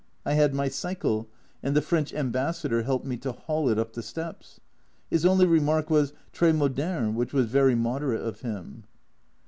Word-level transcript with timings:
I 0.25 0.33
had 0.33 0.55
my 0.55 0.67
cycle, 0.67 1.27
and 1.61 1.75
the 1.75 1.81
French 1.83 2.11
Ambassador 2.11 2.81
helped 2.81 3.05
me 3.05 3.17
to 3.17 3.31
haul 3.33 3.69
it 3.69 3.77
up 3.77 3.93
the 3.93 4.01
steps! 4.01 4.59
His 5.11 5.27
only 5.27 5.45
remark 5.45 5.91
was," 5.91 6.11
Tres 6.33 6.55
moderne," 6.55 7.13
which 7.13 7.33
was 7.33 7.45
very 7.45 7.75
moderate 7.75 8.23
of 8.23 8.41
him. 8.41 8.85